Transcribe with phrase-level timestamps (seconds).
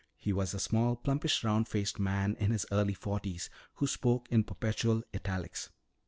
[0.17, 4.43] He was a small, plumpish, round faced man in his early forties, who spoke in
[4.43, 5.69] perpetual italics.